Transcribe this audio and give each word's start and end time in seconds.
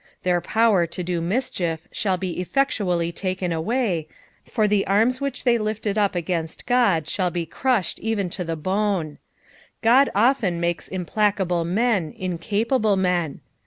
Their 0.23 0.41
power 0.41 0.87
to 0.87 1.03
do 1.03 1.21
mischief 1.21 1.87
shall 1.91 2.17
be 2.17 2.43
effectuaHy 2.43 3.13
taken 3.13 3.51
away, 3.51 4.07
for 4.43 4.67
the 4.67 4.83
amis 4.87 5.21
which 5.21 5.43
they 5.43 5.59
lifted 5.59 5.95
up 5.95 6.15
against 6.15 6.63
Ood 6.71 7.07
shall 7.07 7.29
be 7.29 7.45
crushed 7.45 8.01
eren 8.01 8.31
to 8.31 8.43
the 8.43 8.55
bone. 8.55 9.19
God 9.83 10.09
often 10.15 10.59
makes 10.59 10.87
implacable, 10.87 11.65
men 11.65 12.15
incapable 12.17 12.95
men. 12.97 13.41